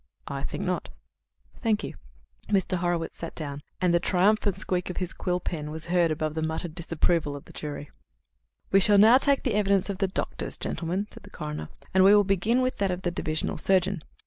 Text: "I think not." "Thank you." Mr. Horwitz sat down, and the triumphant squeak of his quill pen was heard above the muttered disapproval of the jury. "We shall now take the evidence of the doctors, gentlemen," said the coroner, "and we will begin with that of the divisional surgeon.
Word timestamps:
"I 0.27 0.41
think 0.41 0.63
not." 0.63 0.89
"Thank 1.61 1.83
you." 1.83 1.93
Mr. 2.49 2.77
Horwitz 2.79 3.15
sat 3.17 3.35
down, 3.35 3.61
and 3.79 3.93
the 3.93 3.99
triumphant 3.99 4.55
squeak 4.55 4.89
of 4.89 4.97
his 4.97 5.13
quill 5.13 5.39
pen 5.39 5.69
was 5.69 5.85
heard 5.93 6.09
above 6.09 6.33
the 6.33 6.41
muttered 6.41 6.73
disapproval 6.73 7.35
of 7.35 7.45
the 7.45 7.53
jury. 7.53 7.91
"We 8.71 8.79
shall 8.79 8.97
now 8.97 9.19
take 9.19 9.43
the 9.43 9.53
evidence 9.53 9.91
of 9.91 9.99
the 9.99 10.07
doctors, 10.07 10.57
gentlemen," 10.57 11.05
said 11.13 11.21
the 11.21 11.29
coroner, 11.29 11.69
"and 11.93 12.03
we 12.03 12.15
will 12.15 12.23
begin 12.23 12.63
with 12.63 12.79
that 12.79 12.89
of 12.89 13.03
the 13.03 13.11
divisional 13.11 13.59
surgeon. 13.59 14.01